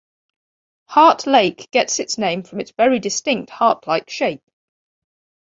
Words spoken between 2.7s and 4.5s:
very distinct heart like shape.